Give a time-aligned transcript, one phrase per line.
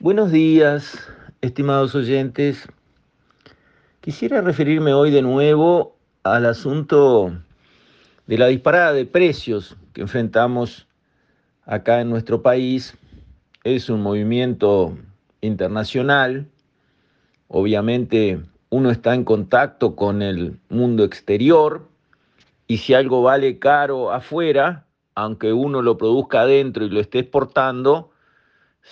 [0.00, 0.96] Buenos días,
[1.40, 2.68] estimados oyentes.
[4.00, 7.32] Quisiera referirme hoy de nuevo al asunto
[8.28, 10.86] de la disparada de precios que enfrentamos
[11.64, 12.96] acá en nuestro país.
[13.64, 14.96] Es un movimiento
[15.40, 16.46] internacional.
[17.48, 18.40] Obviamente
[18.70, 21.88] uno está en contacto con el mundo exterior
[22.68, 24.86] y si algo vale caro afuera,
[25.16, 28.12] aunque uno lo produzca adentro y lo esté exportando,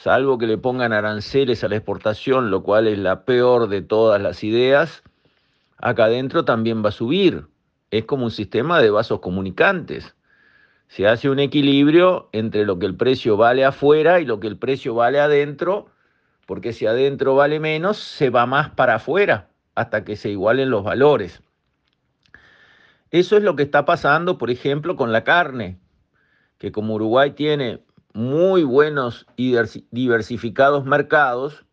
[0.03, 4.21] salvo que le pongan aranceles a la exportación, lo cual es la peor de todas
[4.21, 5.03] las ideas,
[5.79, 7.47] acá adentro también va a subir.
[7.91, 10.15] Es como un sistema de vasos comunicantes.
[10.89, 14.59] Se hace un equilibrio entre lo que el precio vale afuera y lo que el
[14.59, 15.89] precio vale adentro,
[16.47, 20.85] porque si adentro vale menos, se va más para afuera hasta que se igualen los
[20.85, 21.43] valores.
[23.11, 25.79] Eso es lo que está pasando, por ejemplo, con la carne,
[26.59, 27.86] que como Uruguay tiene
[28.17, 29.57] muy buenos y
[29.91, 31.67] diversificados mercados,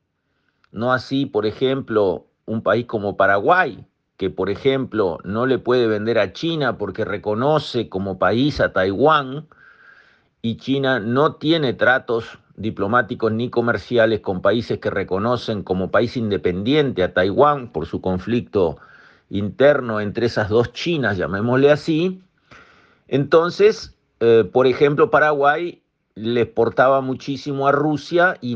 [0.74, 6.20] no así, por ejemplo, un país como Paraguay, que por ejemplo no le puede vender
[6.20, 9.48] a China porque reconoce como país a Taiwán
[10.42, 17.04] y China no tiene tratos diplomáticos ni comerciales con países que reconocen como país independiente
[17.04, 18.78] a Taiwán por su conflicto
[19.30, 22.22] interno entre esas dos Chinas, llamémosle así.
[23.08, 25.83] Entonces, eh, por ejemplo, Paraguay
[26.16, 28.56] le exportaba muchísimo a Rusia y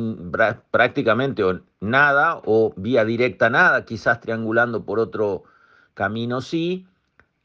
[0.72, 1.44] prácticamente
[1.80, 5.44] nada o vía directa nada, quizás triangulando por otro
[5.94, 6.86] camino sí,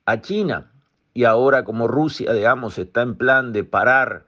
[0.04, 0.70] a China.
[1.14, 4.27] Y ahora como Rusia, digamos, está en plan de parar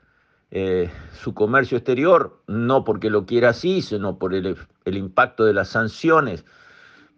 [0.51, 5.69] eh, su comercio exterior, no porque lo quiera así, sino por el, impacto de las
[5.69, 6.45] sanciones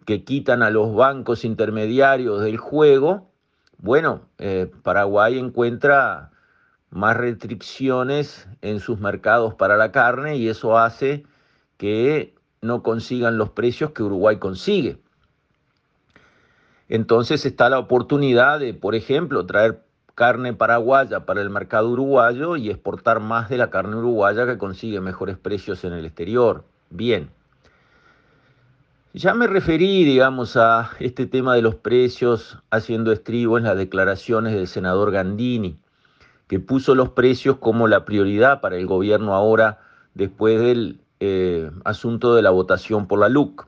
[0.05, 3.29] que quitan a los bancos intermediarios del juego,
[3.77, 6.31] bueno, eh, Paraguay encuentra
[6.89, 11.25] más restricciones en sus mercados para la carne y eso hace
[11.77, 14.97] que no consigan los precios que Uruguay consigue.
[16.89, 19.83] Entonces está la oportunidad de, por ejemplo, traer
[20.15, 25.01] carne paraguaya para el mercado uruguayo y exportar más de la carne uruguaya que consigue
[25.01, 26.63] mejores precios en el exterior.
[26.89, 27.29] Bien.
[29.13, 34.53] Ya me referí, digamos, a este tema de los precios haciendo estribo en las declaraciones
[34.53, 35.77] del senador Gandini
[36.47, 39.79] que puso los precios como la prioridad para el gobierno ahora
[40.13, 43.67] después del eh, asunto de la votación por la LUC.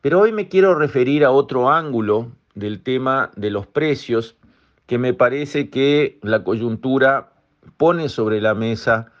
[0.00, 4.36] Pero hoy me quiero referir a otro ángulo del tema de los precios
[4.86, 7.32] que me parece que la coyuntura
[7.76, 9.12] pone sobre la mesa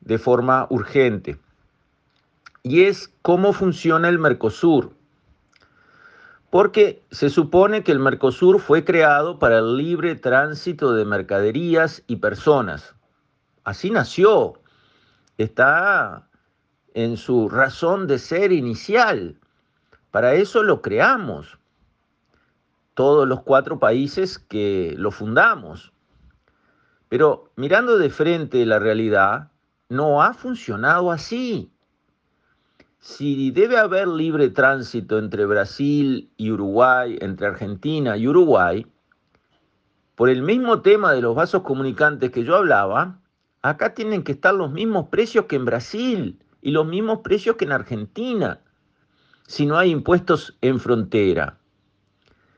[0.00, 1.38] de forma urgente.
[2.62, 4.92] Y es cómo funciona el Mercosur
[6.52, 12.16] porque se supone que el Mercosur fue creado para el libre tránsito de mercaderías y
[12.16, 12.94] personas.
[13.64, 14.60] Así nació,
[15.38, 16.28] está
[16.92, 19.40] en su razón de ser inicial.
[20.10, 21.56] Para eso lo creamos,
[22.92, 25.94] todos los cuatro países que lo fundamos.
[27.08, 29.48] Pero mirando de frente la realidad,
[29.88, 31.72] no ha funcionado así
[33.02, 38.86] si debe haber libre tránsito entre Brasil y Uruguay, entre Argentina y Uruguay,
[40.14, 43.18] por el mismo tema de los vasos comunicantes que yo hablaba,
[43.60, 47.64] acá tienen que estar los mismos precios que en Brasil y los mismos precios que
[47.64, 48.60] en Argentina,
[49.48, 51.58] si no hay impuestos en frontera.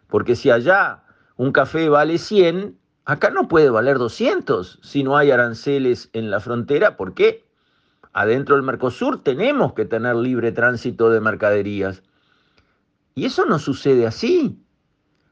[0.09, 1.05] Porque si allá
[1.38, 6.38] un café vale 100, acá no puede valer 200 si no hay aranceles en la
[6.38, 6.99] frontera.
[6.99, 7.44] ¿Por qué?
[8.14, 12.02] Adentro del Mercosur tenemos que tener libre tránsito de mercaderías.
[13.14, 14.58] Y eso no sucede así.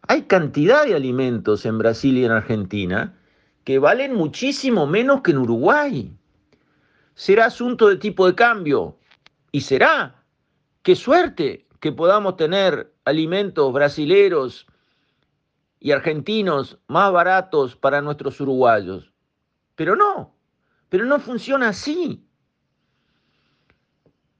[0.08, 3.14] Hay cantidad de alimentos en Brasil y en Argentina
[3.64, 6.12] que valen muchísimo menos que en Uruguay.
[7.14, 8.98] Será asunto de tipo de cambio.
[9.52, 10.16] Y será.
[10.82, 14.66] Qué suerte que podamos tener alimentos brasileros
[15.78, 19.12] y argentinos más baratos para nuestros uruguayos.
[19.76, 20.34] Pero no,
[20.88, 22.26] pero no funciona así.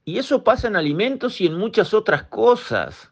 [0.05, 3.11] Y eso pasa en alimentos y en muchas otras cosas.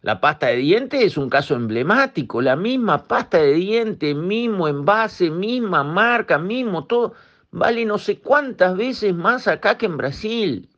[0.00, 2.40] La pasta de dientes es un caso emblemático.
[2.40, 7.14] La misma pasta de dientes, mismo envase, misma marca, mismo todo,
[7.50, 10.70] vale no sé cuántas veces más acá que en Brasil.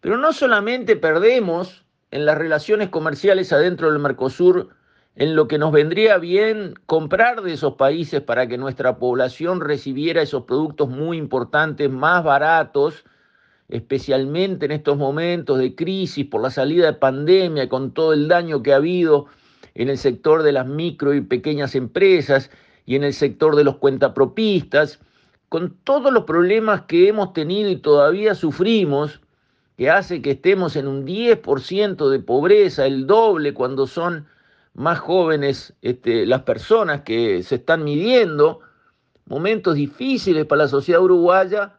[0.00, 4.70] Pero no solamente perdemos en las relaciones comerciales adentro del Mercosur
[5.16, 10.22] en lo que nos vendría bien comprar de esos países para que nuestra población recibiera
[10.22, 13.04] esos productos muy importantes, más baratos,
[13.68, 18.62] especialmente en estos momentos de crisis por la salida de pandemia, con todo el daño
[18.62, 19.26] que ha habido
[19.74, 22.50] en el sector de las micro y pequeñas empresas
[22.86, 25.00] y en el sector de los cuentapropistas,
[25.48, 29.20] con todos los problemas que hemos tenido y todavía sufrimos,
[29.76, 34.26] que hace que estemos en un 10% de pobreza, el doble cuando son
[34.74, 38.60] más jóvenes este, las personas que se están midiendo,
[39.26, 41.78] momentos difíciles para la sociedad uruguaya,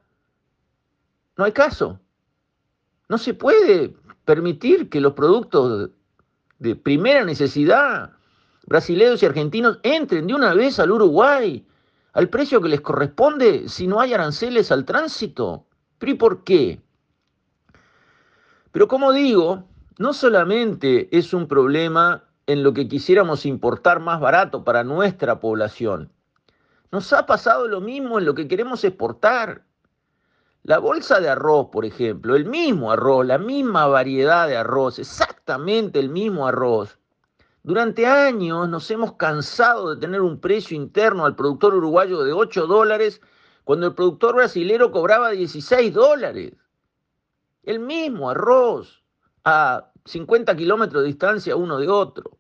[1.38, 2.00] no hay caso.
[3.10, 3.96] No se puede
[4.26, 5.90] permitir que los productos
[6.60, 8.14] de primera necesidad,
[8.68, 11.66] brasileños y argentinos, entren de una vez al Uruguay
[12.14, 15.66] al precio que les corresponde si no hay aranceles al tránsito.
[15.98, 16.82] ¿Pero y por qué?
[18.72, 19.68] Pero como digo,
[19.98, 26.12] no solamente es un problema en lo que quisiéramos importar más barato para nuestra población.
[26.92, 29.64] Nos ha pasado lo mismo en lo que queremos exportar.
[30.64, 36.00] La bolsa de arroz, por ejemplo, el mismo arroz, la misma variedad de arroz, exactamente
[36.00, 37.00] el mismo arroz.
[37.64, 42.68] Durante años nos hemos cansado de tener un precio interno al productor uruguayo de 8
[42.68, 43.22] dólares
[43.64, 46.54] cuando el productor brasilero cobraba 16 dólares.
[47.64, 49.04] El mismo arroz
[49.46, 52.38] a 50 kilómetros de distancia uno de otro.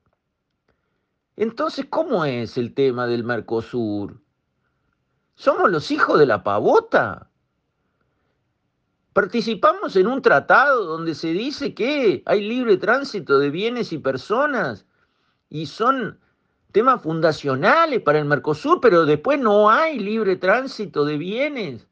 [1.35, 4.21] Entonces, ¿cómo es el tema del Mercosur?
[5.35, 7.29] ¿Somos los hijos de la pavota?
[9.13, 14.85] Participamos en un tratado donde se dice que hay libre tránsito de bienes y personas
[15.49, 16.19] y son
[16.71, 21.87] temas fundacionales para el Mercosur, pero después no hay libre tránsito de bienes.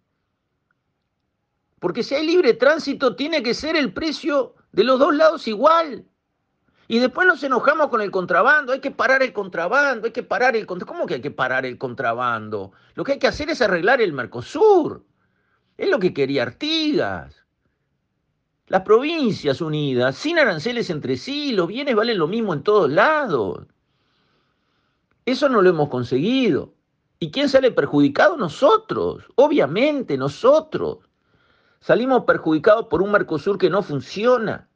[1.80, 6.06] Porque si hay libre tránsito tiene que ser el precio de los dos lados igual.
[6.88, 10.56] Y después nos enojamos con el contrabando, hay que parar el contrabando, hay que parar
[10.56, 10.98] el contrabando.
[10.98, 12.71] ¿Cómo que hay que parar el contrabando?
[12.95, 15.06] Lo que hay que hacer es arreglar el Mercosur.
[15.77, 17.45] Es lo que quería Artigas.
[18.68, 23.65] Las provincias unidas, sin aranceles entre sí, los bienes valen lo mismo en todos lados.
[25.25, 26.74] Eso no lo hemos conseguido.
[27.19, 28.38] ¿Y quién sale perjudicado?
[28.38, 31.09] Nosotros, obviamente nosotros.
[31.81, 34.68] Salimos perjudicados por un Mercosur que no funciona.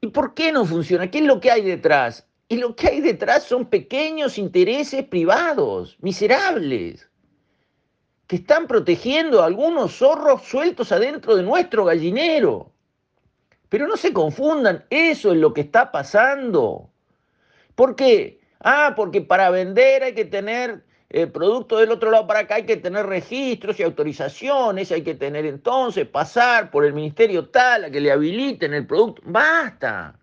[0.00, 1.10] ¿Y por qué no funciona?
[1.10, 2.26] ¿Qué es lo que hay detrás?
[2.48, 7.10] Y lo que hay detrás son pequeños intereses privados, miserables,
[8.26, 12.72] que están protegiendo a algunos zorros sueltos adentro de nuestro gallinero.
[13.68, 16.90] Pero no se confundan, eso es lo que está pasando.
[17.74, 18.40] ¿Por qué?
[18.60, 22.66] Ah, porque para vender hay que tener eh, producto del otro lado para acá, hay
[22.66, 27.90] que tener registros y autorizaciones, hay que tener entonces, pasar por el ministerio tal a
[27.90, 29.22] que le habiliten el producto.
[29.24, 30.18] Basta.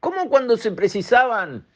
[0.00, 1.66] ¿Cómo cuando se precisaban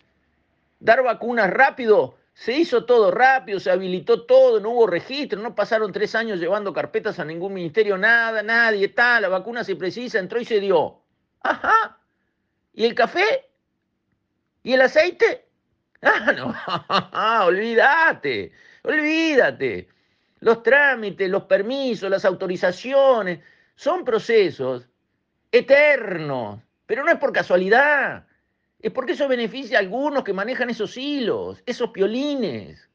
[0.79, 5.91] dar vacunas rápido, se hizo todo rápido, se habilitó todo, no hubo registro, no pasaron
[5.91, 10.39] tres años llevando carpetas a ningún ministerio, nada, nadie, tal, la vacuna se precisa, entró
[10.39, 11.01] y se dio.
[11.41, 11.99] Ajá.
[12.75, 13.49] ¿Y el café?
[14.63, 15.46] ¿Y el aceite?
[16.03, 16.33] Ah,
[17.43, 18.53] no, olvídate,
[18.83, 19.89] olvídate.
[20.41, 23.41] Los trámites, los permisos, las autorizaciones,
[23.75, 24.89] son procesos
[25.51, 28.27] eternos, pero no es por casualidad,
[28.81, 32.89] es porque eso beneficia a algunos que manejan esos hilos, esos piolines.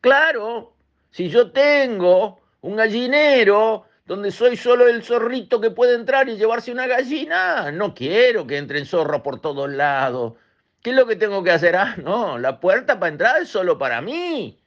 [0.00, 0.74] Claro,
[1.10, 6.72] si yo tengo un gallinero donde soy solo el zorrito que puede entrar y llevarse
[6.72, 10.34] una gallina, no quiero que entren zorros por todos lados.
[10.82, 11.76] ¿Qué es lo que tengo que hacer?
[11.76, 14.58] Ah, no, la puerta para entrar es solo para mí.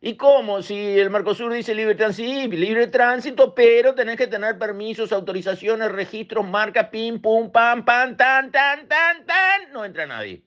[0.00, 0.62] ¿Y cómo?
[0.62, 6.46] Si el Mercosur dice libre tránsito, libre tránsito, pero tenés que tener permisos, autorizaciones, registros,
[6.46, 10.44] marcas, pim, pum, pam, pam, tan, tan, tan, tan, no entra nadie.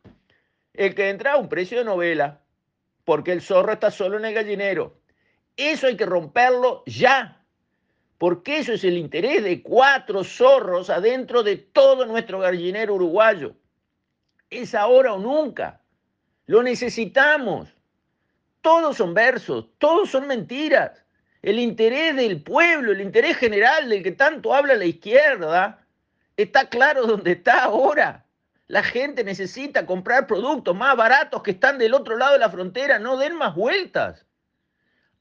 [0.74, 2.39] El que entra a un precio de novela,
[3.03, 4.98] porque el zorro está solo en el gallinero.
[5.57, 7.43] Eso hay que romperlo ya,
[8.17, 13.55] porque eso es el interés de cuatro zorros adentro de todo nuestro gallinero uruguayo
[14.50, 15.82] es ahora o nunca.
[16.46, 17.70] Lo necesitamos.
[18.62, 21.03] Todos son versos, todos son mentiras.
[21.41, 25.86] El interés del pueblo, el interés general del que tanto habla la izquierda,
[26.36, 28.25] está claro donde está ahora.
[28.68, 33.00] La gente necesita comprar productos más baratos que están del otro lado de la frontera.
[33.00, 34.25] No den más vueltas.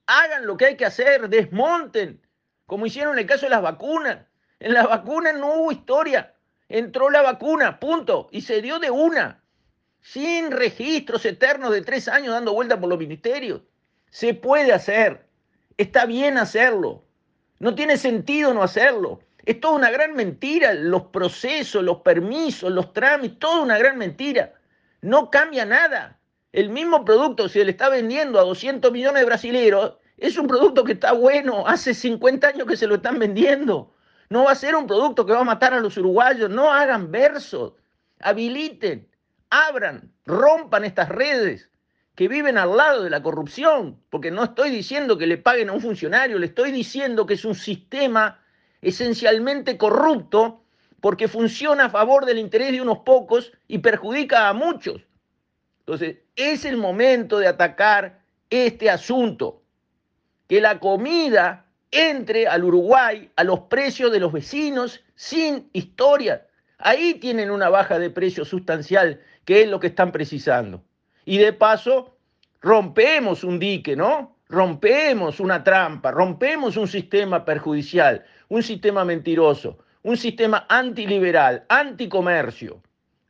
[0.07, 2.21] Hagan lo que hay que hacer, desmonten,
[2.67, 4.27] como hicieron en el caso de las vacunas.
[4.59, 6.35] En las vacunas no hubo historia
[6.69, 9.43] entró la vacuna, punto, y se dio de una,
[10.01, 13.63] sin registros eternos de tres años dando vuelta por los ministerios.
[14.11, 15.27] Se puede hacer,
[15.77, 17.05] está bien hacerlo,
[17.59, 19.21] no tiene sentido no hacerlo.
[19.45, 24.53] Es toda una gran mentira, los procesos, los permisos, los trámites, toda una gran mentira.
[25.01, 26.19] No cambia nada.
[26.53, 30.85] El mismo producto, si le está vendiendo a 200 millones de brasileños, es un producto
[30.85, 33.95] que está bueno, hace 50 años que se lo están vendiendo.
[34.31, 36.51] No va a ser un producto que va a matar a los uruguayos.
[36.51, 37.73] No hagan versos.
[38.21, 39.09] Habiliten,
[39.51, 41.71] abran, rompan estas redes
[42.15, 45.73] que viven al lado de la corrupción, porque no estoy diciendo que le paguen a
[45.73, 48.41] un funcionario, le estoy diciendo que es un sistema
[48.83, 50.65] esencialmente corrupto
[51.01, 55.01] porque funciona a favor del interés de unos pocos y perjudica a muchos.
[55.81, 58.21] Entonces, es el momento de atacar
[58.51, 59.63] este asunto,
[60.49, 66.47] que la comida entre al Uruguay a los precios de los vecinos sin historia.
[66.79, 70.83] Ahí tienen una baja de precio sustancial, que es lo que están precisando.
[71.25, 72.17] Y de paso,
[72.61, 74.37] rompemos un dique, ¿no?
[74.49, 82.81] Rompemos una trampa, rompemos un sistema perjudicial, un sistema mentiroso, un sistema antiliberal, anticomercio.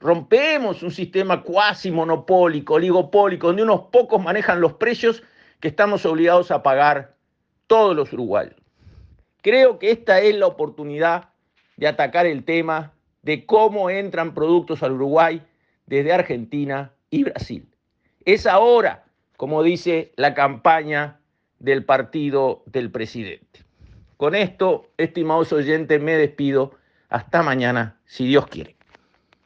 [0.00, 5.24] Rompemos un sistema cuasi monopólico, oligopólico, donde unos pocos manejan los precios
[5.58, 7.17] que estamos obligados a pagar
[7.68, 8.56] todos los uruguayos.
[9.42, 11.28] Creo que esta es la oportunidad
[11.76, 15.42] de atacar el tema de cómo entran productos al Uruguay
[15.86, 17.68] desde Argentina y Brasil.
[18.24, 19.04] Es ahora,
[19.36, 21.20] como dice la campaña
[21.60, 23.64] del partido del presidente.
[24.16, 26.72] Con esto, estimados oyentes, me despido.
[27.08, 28.77] Hasta mañana, si Dios quiere.